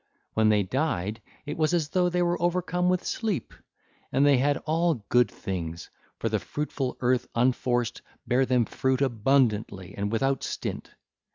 When 0.33 0.49
they 0.49 0.63
died, 0.63 1.21
it 1.45 1.57
was 1.59 1.75
as 1.75 1.89
though 1.89 2.09
they 2.09 2.23
were 2.23 2.41
overcome 2.41 2.89
with 2.89 3.05
sleep, 3.05 3.53
and 4.11 4.25
they 4.25 4.39
had 4.39 4.57
all 4.65 5.05
good 5.09 5.29
things; 5.29 5.91
for 6.17 6.27
the 6.27 6.39
fruitful 6.39 6.97
earth 7.01 7.27
unforced 7.35 8.01
bare 8.25 8.47
them 8.47 8.65
fruit 8.65 9.03
abundantly 9.03 9.93
and 9.95 10.11
without 10.11 10.41
stint. 10.43 10.89